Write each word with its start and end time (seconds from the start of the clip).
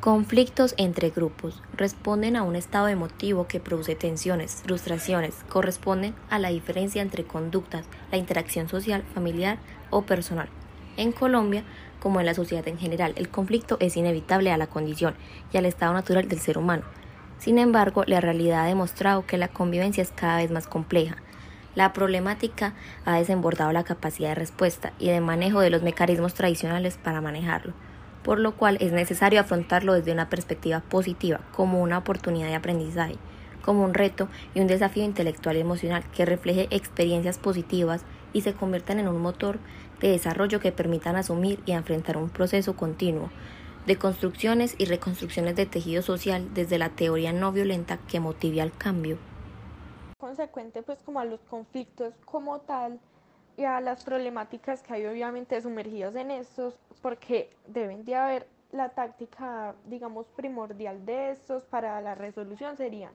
Conflictos 0.00 0.74
entre 0.78 1.10
grupos 1.10 1.62
responden 1.76 2.34
a 2.34 2.42
un 2.42 2.56
estado 2.56 2.88
emotivo 2.88 3.46
que 3.46 3.60
produce 3.60 3.94
tensiones, 3.94 4.62
frustraciones, 4.64 5.44
corresponden 5.50 6.14
a 6.30 6.38
la 6.38 6.48
diferencia 6.48 7.02
entre 7.02 7.24
conductas, 7.24 7.84
la 8.10 8.16
interacción 8.16 8.66
social, 8.70 9.04
familiar 9.12 9.58
o 9.90 10.06
personal. 10.06 10.48
En 10.96 11.12
Colombia, 11.12 11.64
como 12.00 12.18
en 12.18 12.24
la 12.24 12.32
sociedad 12.32 12.66
en 12.66 12.78
general, 12.78 13.12
el 13.16 13.28
conflicto 13.28 13.76
es 13.78 13.94
inevitable 13.98 14.50
a 14.50 14.56
la 14.56 14.68
condición 14.68 15.16
y 15.52 15.58
al 15.58 15.66
estado 15.66 15.92
natural 15.92 16.28
del 16.28 16.40
ser 16.40 16.56
humano. 16.56 16.84
Sin 17.36 17.58
embargo, 17.58 18.02
la 18.06 18.22
realidad 18.22 18.64
ha 18.64 18.68
demostrado 18.68 19.26
que 19.26 19.36
la 19.36 19.48
convivencia 19.48 20.02
es 20.02 20.12
cada 20.12 20.38
vez 20.38 20.50
más 20.50 20.66
compleja. 20.66 21.16
La 21.74 21.92
problemática 21.92 22.72
ha 23.04 23.18
desbordado 23.18 23.70
la 23.72 23.84
capacidad 23.84 24.30
de 24.30 24.34
respuesta 24.36 24.94
y 24.98 25.10
de 25.10 25.20
manejo 25.20 25.60
de 25.60 25.68
los 25.68 25.82
mecanismos 25.82 26.32
tradicionales 26.32 26.96
para 26.96 27.20
manejarlo 27.20 27.74
por 28.22 28.38
lo 28.38 28.56
cual 28.56 28.76
es 28.80 28.92
necesario 28.92 29.40
afrontarlo 29.40 29.94
desde 29.94 30.12
una 30.12 30.28
perspectiva 30.28 30.80
positiva, 30.80 31.40
como 31.52 31.82
una 31.82 31.98
oportunidad 31.98 32.48
de 32.48 32.54
aprendizaje, 32.54 33.16
como 33.64 33.84
un 33.84 33.94
reto 33.94 34.28
y 34.54 34.60
un 34.60 34.66
desafío 34.66 35.04
intelectual 35.04 35.56
y 35.56 35.60
emocional 35.60 36.04
que 36.14 36.26
refleje 36.26 36.68
experiencias 36.70 37.38
positivas 37.38 38.04
y 38.32 38.42
se 38.42 38.54
conviertan 38.54 38.98
en 38.98 39.08
un 39.08 39.20
motor 39.20 39.58
de 40.00 40.08
desarrollo 40.08 40.60
que 40.60 40.72
permitan 40.72 41.16
asumir 41.16 41.60
y 41.66 41.72
enfrentar 41.72 42.16
un 42.16 42.30
proceso 42.30 42.74
continuo 42.76 43.30
de 43.86 43.96
construcciones 43.96 44.74
y 44.78 44.84
reconstrucciones 44.84 45.56
de 45.56 45.66
tejido 45.66 46.02
social 46.02 46.52
desde 46.54 46.78
la 46.78 46.90
teoría 46.90 47.32
no 47.32 47.50
violenta 47.52 47.98
que 48.08 48.20
motive 48.20 48.60
al 48.60 48.72
cambio. 48.72 49.18
Consecuente 50.18 50.82
pues 50.82 50.98
como 51.02 51.20
a 51.20 51.24
los 51.24 51.40
conflictos 51.48 52.14
como 52.24 52.60
tal, 52.60 53.00
y 53.60 53.64
a 53.66 53.78
las 53.82 54.02
problemáticas 54.04 54.82
que 54.82 54.94
hay 54.94 55.04
obviamente 55.04 55.60
sumergidas 55.60 56.14
en 56.14 56.30
estos, 56.30 56.78
porque 57.02 57.50
deben 57.66 58.06
de 58.06 58.16
haber 58.16 58.46
la 58.72 58.88
táctica, 58.88 59.74
digamos, 59.84 60.26
primordial 60.28 61.04
de 61.04 61.32
estos 61.32 61.64
para 61.64 62.00
la 62.00 62.14
resolución 62.14 62.78
serían 62.78 63.12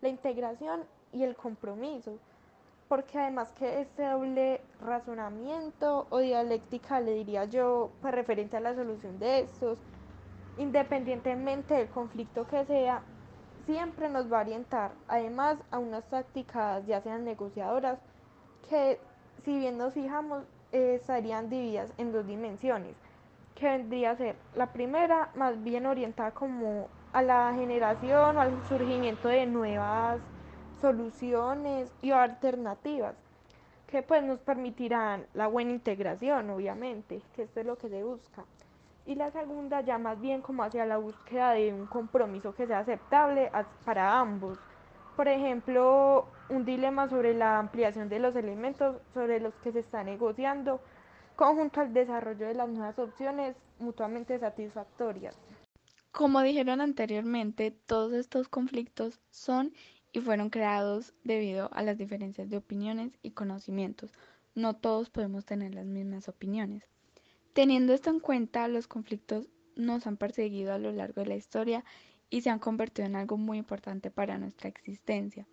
la 0.00 0.08
integración 0.08 0.84
y 1.12 1.22
el 1.22 1.36
compromiso, 1.36 2.18
porque 2.88 3.18
además 3.18 3.52
que 3.52 3.82
este 3.82 4.04
doble 4.04 4.62
razonamiento 4.80 6.06
o 6.08 6.18
dialéctica, 6.18 7.00
le 7.00 7.12
diría 7.12 7.44
yo, 7.44 7.90
pues 8.00 8.14
referente 8.14 8.56
a 8.56 8.60
la 8.60 8.74
solución 8.74 9.18
de 9.18 9.40
estos, 9.40 9.78
independientemente 10.56 11.74
del 11.74 11.88
conflicto 11.88 12.46
que 12.46 12.64
sea, 12.64 13.02
siempre 13.66 14.08
nos 14.08 14.32
va 14.32 14.38
a 14.38 14.42
orientar 14.42 14.92
además 15.08 15.58
a 15.70 15.78
unas 15.78 16.08
tácticas 16.08 16.86
ya 16.86 17.02
sean 17.02 17.26
negociadoras 17.26 17.98
que 18.70 18.98
si 19.44 19.58
bien 19.58 19.78
nos 19.78 19.94
fijamos, 19.94 20.44
eh, 20.72 20.96
estarían 21.00 21.48
divididas 21.50 21.90
en 21.98 22.12
dos 22.12 22.26
dimensiones, 22.26 22.94
que 23.54 23.66
vendría 23.66 24.10
a 24.10 24.16
ser 24.16 24.36
la 24.54 24.72
primera 24.72 25.30
más 25.34 25.62
bien 25.62 25.86
orientada 25.86 26.32
como 26.32 26.88
a 27.12 27.22
la 27.22 27.52
generación 27.54 28.36
o 28.36 28.40
al 28.40 28.66
surgimiento 28.68 29.28
de 29.28 29.46
nuevas 29.46 30.20
soluciones 30.80 31.92
y 32.02 32.10
alternativas 32.10 33.14
que 33.86 34.02
pues 34.02 34.24
nos 34.24 34.40
permitirán 34.40 35.24
la 35.34 35.46
buena 35.46 35.70
integración, 35.70 36.50
obviamente, 36.50 37.22
que 37.36 37.42
esto 37.42 37.60
es 37.60 37.66
lo 37.66 37.76
que 37.76 37.88
se 37.88 38.02
busca. 38.02 38.44
Y 39.06 39.14
la 39.14 39.30
segunda 39.30 39.82
ya 39.82 39.98
más 39.98 40.20
bien 40.20 40.42
como 40.42 40.64
hacia 40.64 40.84
la 40.84 40.96
búsqueda 40.96 41.52
de 41.52 41.72
un 41.72 41.86
compromiso 41.86 42.54
que 42.54 42.66
sea 42.66 42.80
aceptable 42.80 43.52
para 43.84 44.18
ambos 44.18 44.58
por 45.16 45.28
ejemplo, 45.28 46.26
un 46.48 46.64
dilema 46.64 47.08
sobre 47.08 47.34
la 47.34 47.58
ampliación 47.58 48.08
de 48.08 48.18
los 48.18 48.36
elementos 48.36 48.96
sobre 49.12 49.40
los 49.40 49.54
que 49.56 49.72
se 49.72 49.80
está 49.80 50.04
negociando, 50.04 50.80
conjunto 51.36 51.80
al 51.80 51.92
desarrollo 51.92 52.46
de 52.46 52.54
las 52.54 52.68
nuevas 52.68 52.98
opciones 52.98 53.56
mutuamente 53.78 54.38
satisfactorias. 54.38 55.36
Como 56.12 56.42
dijeron 56.42 56.80
anteriormente, 56.80 57.72
todos 57.72 58.12
estos 58.12 58.48
conflictos 58.48 59.20
son 59.30 59.72
y 60.12 60.20
fueron 60.20 60.48
creados 60.48 61.12
debido 61.24 61.68
a 61.72 61.82
las 61.82 61.98
diferencias 61.98 62.48
de 62.48 62.56
opiniones 62.56 63.18
y 63.22 63.32
conocimientos. 63.32 64.12
No 64.54 64.74
todos 64.74 65.10
podemos 65.10 65.44
tener 65.44 65.74
las 65.74 65.86
mismas 65.86 66.28
opiniones. 66.28 66.84
Teniendo 67.52 67.92
esto 67.92 68.10
en 68.10 68.20
cuenta, 68.20 68.68
los 68.68 68.86
conflictos 68.86 69.48
nos 69.74 70.06
han 70.06 70.16
perseguido 70.16 70.72
a 70.72 70.78
lo 70.78 70.92
largo 70.92 71.22
de 71.22 71.26
la 71.26 71.36
historia 71.36 71.84
y 72.30 72.42
se 72.42 72.50
han 72.50 72.60
convertido 72.60 73.06
en 73.06 73.16
algo 73.16 73.36
muy 73.36 73.58
importante 73.58 74.12
para 74.12 74.38
nuestra 74.38 74.68
existencia. 74.68 75.46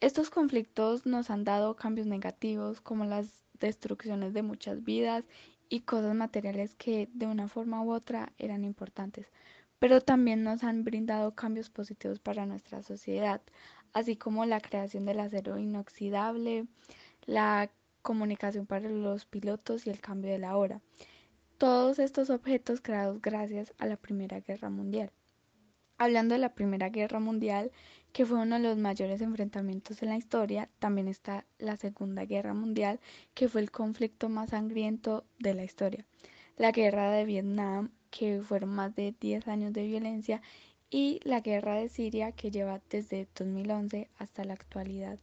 Estos 0.00 0.30
conflictos 0.30 1.04
nos 1.04 1.28
han 1.28 1.44
dado 1.44 1.76
cambios 1.76 2.06
negativos 2.06 2.80
como 2.80 3.04
las 3.04 3.44
destrucciones 3.60 4.32
de 4.32 4.42
muchas 4.42 4.82
vidas 4.82 5.24
y 5.68 5.80
cosas 5.80 6.14
materiales 6.14 6.74
que 6.74 7.10
de 7.12 7.26
una 7.26 7.48
forma 7.48 7.82
u 7.82 7.92
otra 7.92 8.32
eran 8.38 8.64
importantes, 8.64 9.30
pero 9.78 10.00
también 10.00 10.42
nos 10.42 10.64
han 10.64 10.84
brindado 10.84 11.34
cambios 11.34 11.68
positivos 11.68 12.18
para 12.18 12.46
nuestra 12.46 12.82
sociedad, 12.82 13.42
así 13.92 14.16
como 14.16 14.46
la 14.46 14.62
creación 14.62 15.04
del 15.04 15.20
acero 15.20 15.58
inoxidable, 15.58 16.66
la 17.26 17.70
comunicación 18.00 18.64
para 18.64 18.88
los 18.88 19.26
pilotos 19.26 19.86
y 19.86 19.90
el 19.90 20.00
cambio 20.00 20.32
de 20.32 20.38
la 20.38 20.56
hora. 20.56 20.80
Todos 21.58 21.98
estos 21.98 22.30
objetos 22.30 22.80
creados 22.80 23.20
gracias 23.20 23.74
a 23.76 23.84
la 23.84 23.98
Primera 23.98 24.40
Guerra 24.40 24.70
Mundial. 24.70 25.10
Hablando 25.98 26.34
de 26.34 26.38
la 26.38 26.54
Primera 26.54 26.88
Guerra 26.88 27.20
Mundial, 27.20 27.70
que 28.12 28.26
fue 28.26 28.38
uno 28.38 28.56
de 28.56 28.62
los 28.62 28.76
mayores 28.76 29.20
enfrentamientos 29.20 30.02
en 30.02 30.08
la 30.10 30.16
historia, 30.16 30.68
también 30.78 31.08
está 31.08 31.46
la 31.58 31.76
Segunda 31.76 32.24
Guerra 32.24 32.54
Mundial, 32.54 33.00
que 33.34 33.48
fue 33.48 33.60
el 33.60 33.70
conflicto 33.70 34.28
más 34.28 34.50
sangriento 34.50 35.24
de 35.38 35.54
la 35.54 35.64
historia. 35.64 36.04
La 36.56 36.72
Guerra 36.72 37.10
de 37.10 37.24
Vietnam, 37.24 37.90
que 38.10 38.42
fueron 38.42 38.70
más 38.70 38.94
de 38.94 39.14
10 39.20 39.48
años 39.48 39.72
de 39.72 39.86
violencia, 39.86 40.42
y 40.90 41.20
la 41.22 41.40
Guerra 41.40 41.76
de 41.76 41.88
Siria, 41.88 42.32
que 42.32 42.50
lleva 42.50 42.80
desde 42.90 43.28
2011 43.36 44.08
hasta 44.18 44.44
la 44.44 44.54
actualidad. 44.54 45.18